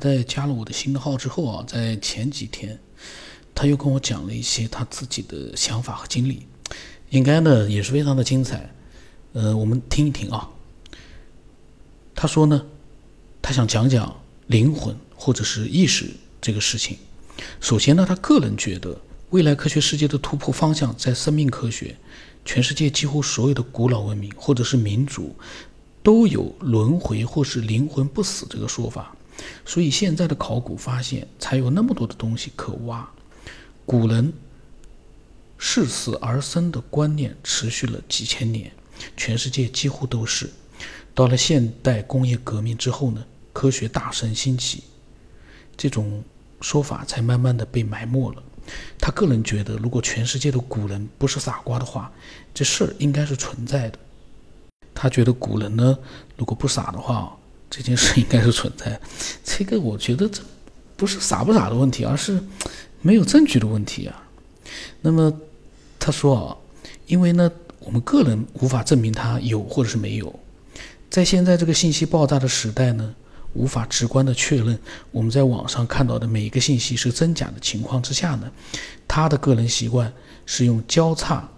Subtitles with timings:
[0.00, 2.78] 在加了我的新的号之后啊，在前几天，
[3.54, 6.46] 他又跟我讲了一些他自己的想法和经历，
[7.10, 8.72] 应该呢也是非常的精彩。
[9.34, 10.48] 呃，我们听一听啊。
[12.14, 12.64] 他说呢，
[13.42, 16.06] 他想讲讲灵魂或者是意识
[16.40, 16.96] 这个事情。
[17.60, 18.98] 首先呢，他个人觉得
[19.30, 21.94] 未来科学世界的突破方向在生命科学。
[22.42, 25.36] 全世界几乎所有的古老文明或者是民族
[26.02, 29.14] 都有轮回或是灵魂不死这个说法，
[29.64, 33.08] 所以现在的考古发现才有那么多的东西可挖。
[33.86, 34.32] 古人
[35.58, 38.70] 视死而生的观念持续了几千年，
[39.16, 40.48] 全世界几乎都是。
[41.14, 44.84] 到了现代工业革命之后呢，科学大盛兴起，
[45.76, 46.22] 这种
[46.60, 48.42] 说法才慢慢的被埋没了。
[48.98, 52.12] 他个人觉得，如果全世界的古人不是傻瓜的话，
[52.54, 53.98] 这事儿应该是存在的。
[54.94, 55.98] 他觉得古人呢，
[56.36, 57.36] 如果不傻的话，
[57.70, 59.00] 这件事应该是存在。
[59.44, 60.42] 这个我觉得这
[60.96, 62.42] 不是傻不傻的问题，而是
[63.00, 64.22] 没有证据的问题啊。
[65.00, 65.32] 那么
[65.98, 66.56] 他说啊，
[67.06, 70.38] 因为呢，我们个人无法证明它有或者是没有。
[71.08, 73.14] 在现在这个信息爆炸的时代呢。
[73.52, 74.78] 无法直观的确认
[75.10, 78.48] 我们在网上看到的每一个信息是真假的情况之下呢，
[79.08, 80.12] 他的个人习惯
[80.46, 81.48] 是用交叉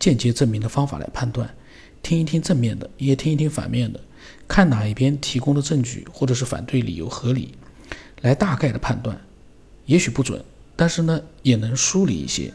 [0.00, 1.48] 间接证明的方法来判断，
[2.02, 4.00] 听一听正面的，也听一听反面的，
[4.48, 7.54] 看哪一边提供的证据或者是反对理由合理，
[8.22, 9.20] 来大概的判断，
[9.86, 10.42] 也许不准，
[10.74, 12.52] 但是呢也能梳理一些。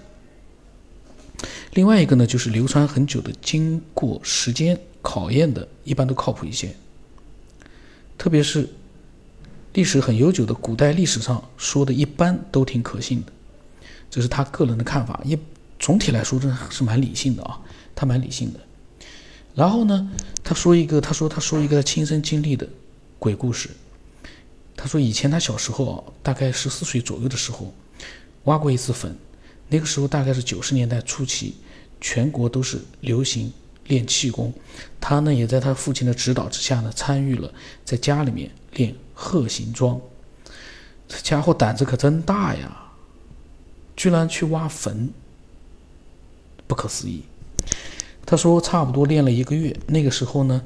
[1.73, 6.73] 另外一个呢就是流传很久的，经过时间考验的，一般都靠谱一些。
[8.17, 8.69] 特别是
[9.73, 13.31] 历史很悠久的古代历史上说的一般都挺可信的，
[14.09, 15.19] 这是他个人的看法。
[15.25, 15.37] 一
[15.79, 17.59] 总体来说，这是蛮理性的啊，
[17.95, 18.59] 他蛮理性的。
[19.55, 20.09] 然后呢，
[20.43, 22.67] 他说一个，他说他说一个他亲身经历的
[23.19, 23.69] 鬼故事。
[24.75, 27.73] 他说以前他小时候啊，大概十四岁左右的时候，
[28.45, 29.15] 挖过一次坟。
[29.67, 31.55] 那个时候大概是九十年代初期，
[31.99, 33.51] 全国都是流行。
[33.87, 34.53] 练气功，
[35.01, 37.51] 他呢也在他父亲的指导之下呢参与了
[37.83, 39.99] 在家里面练鹤形桩。
[41.09, 42.91] 这家伙胆子可真大呀，
[43.97, 45.09] 居然去挖坟，
[46.67, 47.23] 不可思议。
[48.31, 50.61] 他说差不多练了一个月，那个时候呢，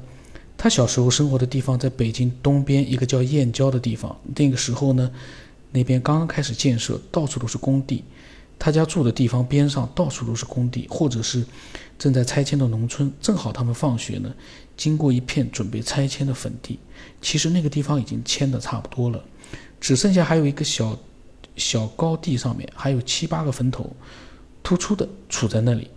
[0.56, 4.16] 他小时候生活的地方在北京东边一个叫燕郊的地方。
[4.36, 5.10] 那个时候呢，
[5.72, 8.04] 那边刚刚开始建设，到处都是工地。
[8.56, 11.44] 他家住的地方边上到处都是工地，或者是
[11.98, 13.12] 正在拆迁的农村。
[13.20, 14.32] 正好他们放学呢，
[14.76, 16.78] 经过一片准备拆迁的坟地。
[17.20, 19.20] 其实那个地方已经迁的差不多了，
[19.80, 20.96] 只剩下还有一个小
[21.56, 23.90] 小高地，上面还有七八个坟头，
[24.62, 25.90] 突出的杵在那里。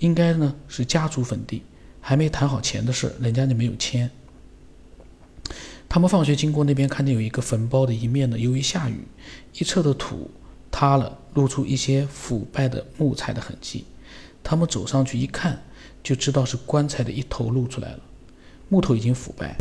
[0.00, 1.62] 应该呢是家族坟地，
[2.00, 4.10] 还没谈好钱的事，人家就没有签。
[5.88, 9.06] 他们放学经过那边，看见有一个坟包的一面呢，由于下雨，
[9.54, 10.30] 一侧的土。
[10.72, 13.84] 塌了，露出一些腐败的木材的痕迹。
[14.40, 15.60] 他们走上去一看，
[16.00, 17.98] 就知道是棺材的一头露出来了。
[18.68, 19.56] 木头已经腐败，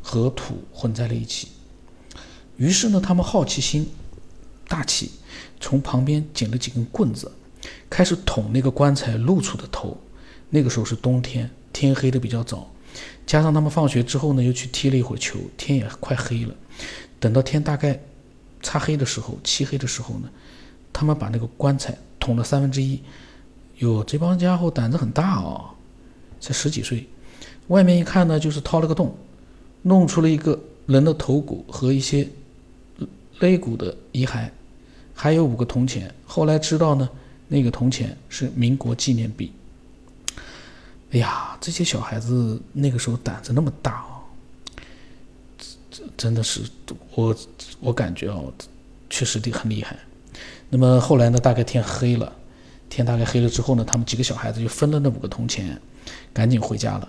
[0.00, 1.48] 和土混在了一起。
[2.56, 3.90] 于是呢，他们好奇心
[4.68, 5.10] 大起，
[5.58, 7.32] 从旁边捡了几根棍子，
[7.92, 9.94] 开始捅那个棺材露出的头。
[10.48, 12.70] 那个时候是冬天，天黑的比较早，
[13.26, 16.54] 加上他们放学之后呢，又去踢了一会儿球，天也快黑了。
[17.20, 18.00] 等到天大概
[18.62, 20.30] 擦黑的时候，漆黑的时候呢。
[20.94, 23.00] 他们把那个棺材捅了三分之一，
[23.78, 25.64] 哟，这帮家伙胆子很大哦，
[26.38, 27.08] 才十几岁。
[27.68, 29.16] 外面一看呢，就是掏了个洞，
[29.80, 32.28] 弄出了一个人的头骨和一些
[33.38, 34.50] 肋骨的遗骸，
[35.14, 36.14] 还有五个铜钱。
[36.26, 37.08] 后来知道呢，
[37.52, 39.52] 那个铜钱是民国纪念币。
[41.10, 44.24] 哎呀，这些小孩子那个时候胆子那么大哦，
[45.90, 46.62] 这真的是
[47.14, 47.36] 我
[47.78, 48.50] 我感觉哦，
[49.10, 49.94] 确实的很厉害。
[50.70, 51.38] 那么后来呢？
[51.38, 52.32] 大概天黑了，
[52.88, 55.78] 天大概黑了之后呢，他们几个小孩子就分了那五个铜钱，
[56.32, 57.06] 赶紧回家了。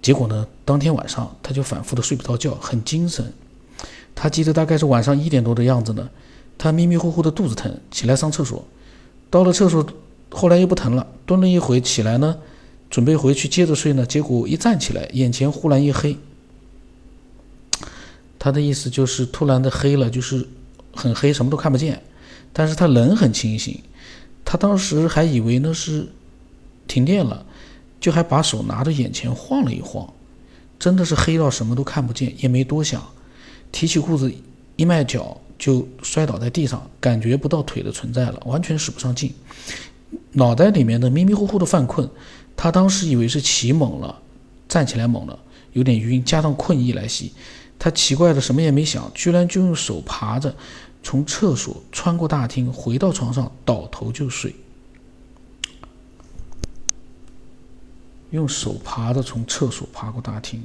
[0.00, 3.30] 结果呢，当天晚上他就反复的睡不着觉，很精神。
[4.14, 6.08] 他记得大概是晚上一点多的样子呢，
[6.56, 8.64] 他迷迷糊糊的肚子疼，起来上厕所。
[9.34, 9.84] 到了厕所，
[10.30, 12.38] 后来又不疼了，蹲了一会起来呢，
[12.88, 14.06] 准备回去接着睡呢。
[14.06, 16.16] 结果一站起来，眼前忽然一黑。
[18.38, 20.46] 他的意思就是突然的黑了，就是
[20.94, 22.00] 很黑，什么都看不见。
[22.52, 23.82] 但是他人很清醒，
[24.44, 26.06] 他当时还以为那是
[26.86, 27.44] 停电了，
[27.98, 30.08] 就还把手拿着眼前晃了一晃，
[30.78, 33.04] 真的是黑到什么都看不见，也没多想，
[33.72, 34.32] 提起裤子
[34.76, 39.32] 一迈脚就摔倒在地上，感觉不到腿的存在了，完全使不上劲，
[40.32, 42.08] 脑袋里面的迷迷糊糊的犯困，
[42.56, 44.20] 他当时以为是起猛了，
[44.68, 45.38] 站起来猛了，
[45.72, 47.32] 有点晕，加上困意来袭，
[47.78, 50.54] 他奇怪的什么也没想，居然就用手爬着
[51.02, 54.54] 从厕所穿过大厅，回到床上倒头就睡。
[58.30, 60.64] 用手爬着从厕所爬过大厅，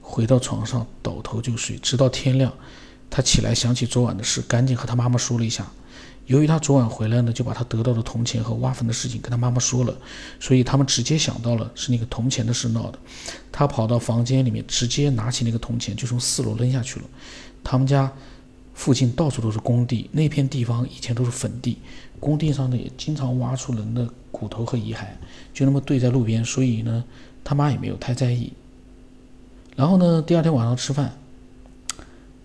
[0.00, 2.52] 回到床上倒头就睡，直到天亮。
[3.10, 5.66] 他起来想起昨晚的事，赶紧和他妈妈说了一下。
[6.26, 9.96] 由于他昨晚回来呢，就把他得到的铜钱和挖坟的事情跟他妈妈说了，
[10.40, 12.98] 所以他们直接想到了是那个铜钱的事闹的。
[13.52, 17.06] 他跑到房间里面，直接拿起那个铜钱就从四楼扔下去了。
[17.62, 18.12] 他们家
[18.74, 21.78] 附近到处都是工地，那片地方以前都是坟地，
[22.18, 25.06] 工地上呢也经常挖出人的骨头和遗骸，
[25.54, 27.04] 就那么堆在路边，所以呢
[27.44, 28.52] 他妈也没有太在意。
[29.76, 31.16] 然后呢，第二天晚上吃饭，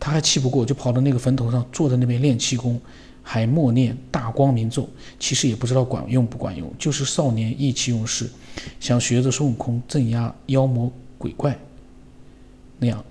[0.02, 2.82] 他还气不过，就跑到那个坟头上坐在那边练气功。
[3.24, 4.90] 还默念大光明咒，
[5.20, 8.28] 其实也不知道管用不管用，就是少年意气用事，
[8.80, 11.56] 想学着孙悟空镇压妖魔鬼怪
[12.80, 13.06] 那样。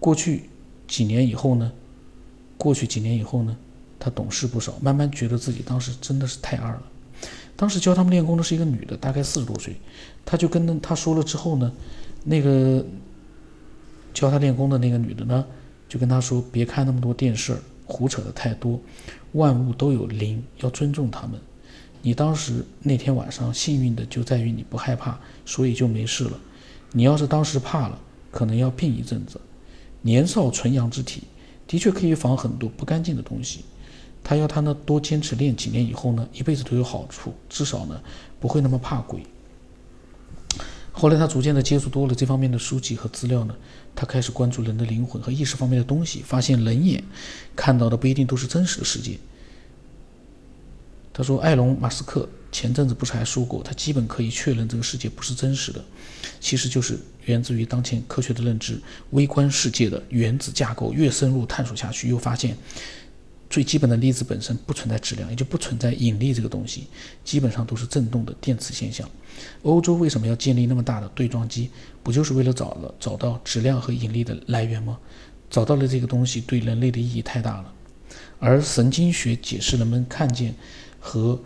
[0.00, 0.50] 过去
[0.88, 1.70] 几年以后呢？
[2.58, 3.56] 过去几年以后呢？
[4.00, 6.82] 他懂事不少，慢慢觉得自己当时真的是太二了。
[7.54, 9.76] 当时教他们练功的是一个女的，大概四十多岁，
[10.24, 11.72] 他就跟他说了之后呢，
[12.24, 12.84] 那个
[14.12, 15.46] 教他练功的那个女的呢，
[15.94, 17.56] 就跟他说别看那么多电视。
[17.86, 18.80] 胡扯的太多，
[19.32, 21.38] 万物都有灵，要尊重他们。
[22.00, 26.40] 你当时那天晚上幸运的就在于你不害怕，所以就没事了。
[26.92, 27.98] 你要是当时怕了，
[28.30, 29.38] 可能要病一阵子。
[30.00, 31.24] 年少纯阳之体，
[31.66, 33.60] 的确可以防很多不干净的东西。
[34.24, 38.00] 他要他呢多坚持练几年以后呢，一辈子都有好处，至少呢
[38.40, 39.22] 不会那么怕鬼。
[40.96, 43.54] 后来他逐渐的接触多了这方面的书籍和资料呢，
[43.96, 47.02] 他开始关注人的灵魂和意识方面的东西，发现人眼
[47.56, 49.18] 看到的不一定都是真实的世界。
[51.12, 55.84] 他说，埃隆·马斯克前阵子不是还说过，他基本可以确认这个世界不是真实的，
[56.40, 58.80] 其实就是源自于当前科学的认知，
[59.10, 60.92] 微观世界的原子架构。
[60.92, 62.56] 越深入探索下去，又发现。
[63.48, 66.86] 最基本的粒子本身不存在质量，也就不存在引力这个东西，
[67.24, 69.08] 基本上都是振动的电磁现象。
[69.62, 71.70] 欧洲为什么要建立那么大的对撞机？
[72.02, 74.98] 不就是为了找了找到质量和引力的来源吗？
[75.50, 77.72] 找到了这个东西，对人类的意义太大了。
[78.40, 80.54] 而神经学解释人们看见
[80.98, 81.40] 和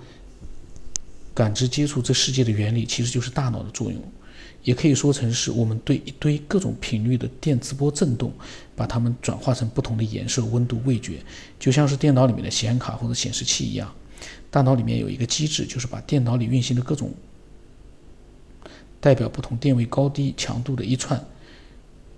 [1.35, 4.03] 感知接触这世界的原理，其实就是大脑的作用。
[4.63, 8.33] 也可以说成是我们对一堆各种频率的电磁波振动，
[8.77, 11.21] 把它们转化成不同的颜色、温度、味觉，
[11.59, 13.91] 就像是电脑里面的显卡或者显示器一样。
[14.51, 17.13] 大脑里面有一个机制，就是把电脑里运行的各种
[19.01, 21.25] 代表不同电位高低强度的一串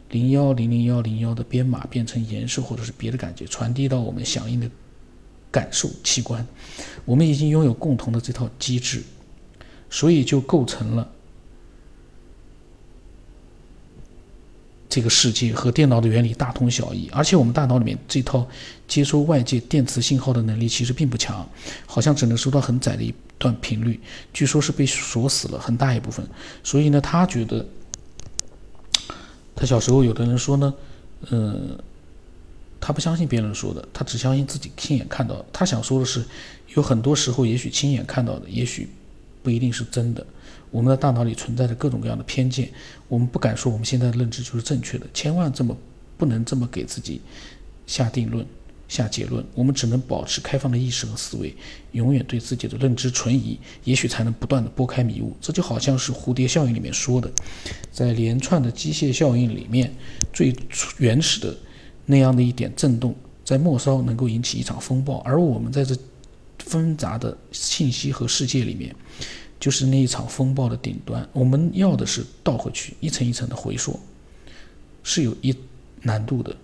[0.08, 4.68] 零幺零零幺零幺的编码变成颜色或者是别的感觉，传递到我们响应的
[5.50, 6.44] 感受器官。
[7.04, 9.02] 我们已经拥有共同的这套机制，
[9.88, 11.12] 所以就构成了。
[14.90, 18.46] 这个世界和电脑的原理大同小异，而且我们大脑里面这套
[18.88, 21.48] 接收外界电磁信号的能力其实并不强，
[21.86, 24.00] 好像只能收到很窄的一段频率，
[24.32, 26.28] 据说是被锁死了很大一部分。
[26.64, 27.64] 所以呢，他觉得，
[29.54, 30.74] 他小时候有的人说呢，
[31.30, 31.78] 嗯，
[32.80, 35.44] 他不相信别人说的，他只相信自己亲眼看到。
[35.52, 36.24] 他想说的是，
[36.74, 38.88] 有很多时候也许亲眼看到的，也许
[39.44, 40.26] 不一定是真的。
[40.70, 42.70] 我们的大脑里存在着各种各样的偏见，
[43.08, 45.76] 我们不敢说我们现在的认知就是正确的，千万这么
[46.16, 47.20] 不能这么给自己
[47.86, 48.46] 下定论、
[48.88, 49.44] 下结论。
[49.54, 51.54] 我们只能保持开放的意识和思维，
[51.92, 55.36] 永远对自己的认知存疑，也许才能不断的拨开迷雾。
[55.40, 57.30] 这就好像是蝴蝶效应里面说的，
[57.90, 59.92] 在连串的机械效应里面，
[60.32, 60.54] 最
[60.98, 61.56] 原始的
[62.06, 65.96] 那样的一点震动，在末梢能够引起一场风暴，而我们在这
[66.58, 68.94] 纷杂的信息和世界里面。
[69.60, 74.00] 就是那一场风暴的顶端，我们要的是倒回去，一层一层的回溯，
[75.02, 75.54] 是有一
[76.00, 76.56] 难度的。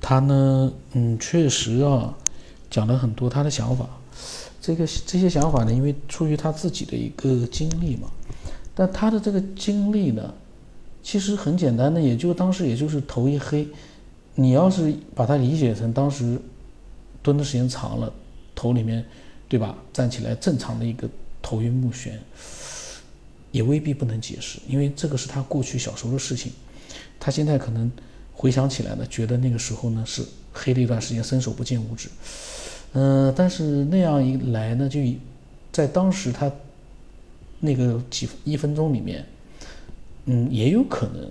[0.00, 2.16] 他呢，嗯，确实啊，
[2.70, 3.86] 讲了很多他的想法。
[4.62, 8.08] 这个这些想法呢，因为出于他自己的一个经历嘛，
[8.74, 10.32] 但他的这个经历呢，
[11.02, 13.68] 其实很简单的，也就当时也就是头一黑。
[14.34, 16.40] 你要是把它理解成当时
[17.22, 18.10] 蹲的时间长了，
[18.54, 19.04] 头里面。
[19.50, 19.76] 对吧？
[19.92, 21.10] 站起来正常的一个
[21.42, 22.12] 头晕目眩，
[23.50, 26.52] 也未必不能解释，因为这个是他过去小时候的事情。
[27.18, 27.90] 他现在可能
[28.32, 32.08] 回想起来呢，觉得那个时候呢是黑了一段时间，伸手不见五指。
[32.92, 35.00] 嗯，但是那样一来呢，就
[35.72, 36.50] 在当时他
[37.58, 39.26] 那个几一分钟里面，
[40.26, 41.28] 嗯，也有可能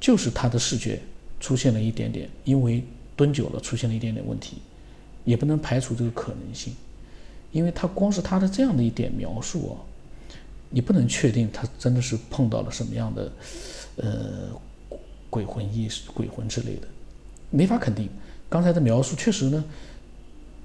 [0.00, 1.00] 就是他的视觉
[1.38, 2.82] 出现了一点点，因为
[3.14, 4.58] 蹲久了出现了一点点问题，
[5.24, 6.74] 也不能排除这个可能性。
[7.52, 9.74] 因为他光是他的这样的一点描述啊，
[10.70, 13.32] 你不能确定他真的是碰到了什么样的
[13.96, 14.48] 呃
[15.30, 16.88] 鬼魂意识、鬼魂之类的，
[17.50, 18.08] 没法肯定。
[18.50, 19.64] 刚才的描述确实呢，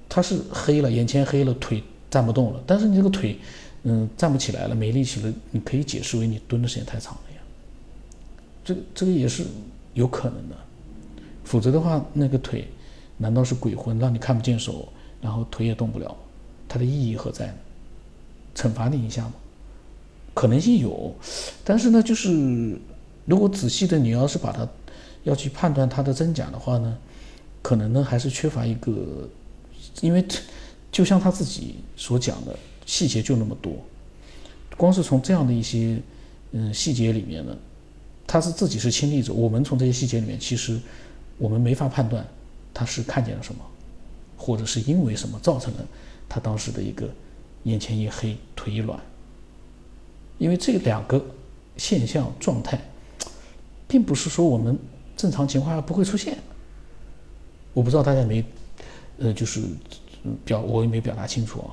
[0.07, 3.37] 他是黑了，眼前黑了，腿站不动了，但是你这个腿
[3.83, 7.41] 嗯站不起来了，没力气了，你可以解释为你蹲的时间太长了呀，
[8.63, 9.43] 这个这个也是
[9.93, 10.55] 有可能的，
[11.43, 12.67] 否则的话那个腿
[13.17, 14.87] 难道是鬼魂让你看不见手，
[15.21, 16.15] 然后腿也动不了？
[16.73, 17.53] 它的意义何在呢？
[18.55, 19.33] 惩罚你一下吗？
[20.33, 21.13] 可能性有，
[21.63, 22.75] 但是呢，就是
[23.25, 24.67] 如果仔细的，你要是把它
[25.21, 26.97] 要去判断它的真假的话呢，
[27.61, 29.29] 可能呢还是缺乏一个，
[30.01, 30.25] 因为
[30.91, 33.73] 就像他自己所讲的，细节就那么多，
[34.75, 36.01] 光是从这样的一些
[36.53, 37.55] 嗯细节里面呢，
[38.25, 40.79] 他是自己是亲历者，我们从这些细节里面，其实
[41.37, 42.25] 我们没法判断
[42.73, 43.63] 他是看见了什么，
[44.35, 45.85] 或者是因为什么造成了。
[46.33, 47.07] 他当时的一个
[47.61, 48.99] 眼前一黑，腿一软，
[50.39, 51.23] 因为这两个
[51.77, 52.81] 现象状态，
[53.87, 54.75] 并不是说我们
[55.15, 56.35] 正常情况下不会出现。
[57.71, 58.43] 我不知道大家没，
[59.19, 59.61] 呃，就是
[60.43, 61.69] 表我也没表达清楚啊。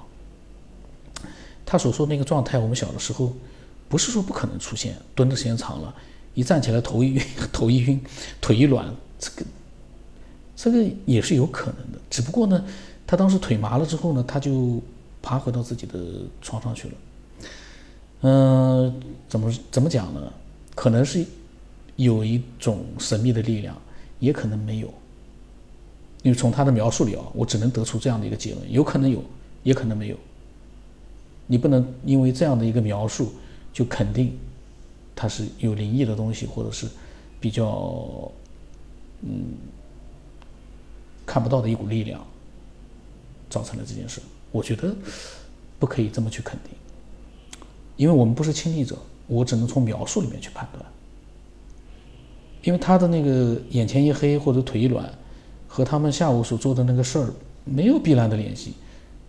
[1.64, 3.33] 他所说那个状态，我们小的时候
[3.88, 5.95] 不是说不可能出现，蹲的时间长了，
[6.35, 7.99] 一站起来头一晕， 头一晕，
[8.43, 9.47] 腿一软，这个
[10.55, 12.62] 这个也是有可能的，只不过呢。
[13.11, 14.81] 他当时腿麻了之后呢，他就
[15.21, 15.99] 爬回到自己的
[16.40, 16.95] 床上去了。
[18.21, 20.33] 嗯，怎么怎么讲呢？
[20.76, 21.26] 可能是
[21.97, 23.76] 有一种神秘的力量，
[24.21, 24.87] 也可能没有。
[26.23, 29.21] 因为从他的描述里啊，我只能得出这样的一个结论：有可能有，
[29.64, 30.17] 也可能没有。
[31.49, 33.33] 你不能因为这样的一个描述
[33.73, 34.38] 就肯定
[35.17, 36.87] 他是有灵异的东西，或者是
[37.40, 38.31] 比较
[39.23, 39.47] 嗯
[41.26, 42.25] 看不到的一股力量。
[43.50, 44.95] 造成了这件事，我觉得
[45.78, 46.73] 不可以这么去肯定，
[47.97, 50.83] 因为我们不是亲历者，我只能从描述里面去判断。
[52.62, 55.11] 因为他的那个眼前一黑或者腿一软，
[55.66, 57.33] 和他们下午所做的那个事儿
[57.64, 58.75] 没有必然的联系。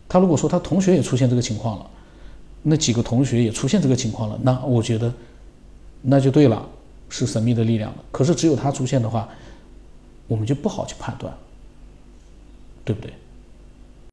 [0.08, 1.90] 他如果说他同学也出现这个情况了，
[2.62, 5.14] 那几个同学也出现这个情况了，那我觉得
[6.02, 6.68] 那就对了，
[7.10, 8.04] 是神秘的力量了。
[8.12, 9.30] 可是只有他出现的话，
[10.28, 11.34] 我们就不好去判断，
[12.84, 13.14] 对不对？